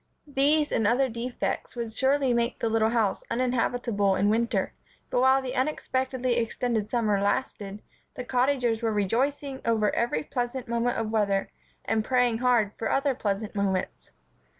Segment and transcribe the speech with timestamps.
[0.25, 4.73] These, and other defects, would surely make the little house uninhabitable in winter;
[5.11, 7.83] but while the unexpectedly extended summer lasted,
[8.15, 11.51] the Cottagers were rejoicing over every pleasant moment of weather
[11.85, 14.09] and praying hard for other pleasant moments.